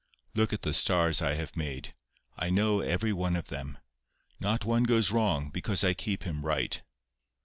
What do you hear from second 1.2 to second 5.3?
I have made. I know every one of them. Not one goes